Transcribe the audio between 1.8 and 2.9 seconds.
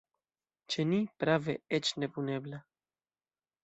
eĉ ne punebla.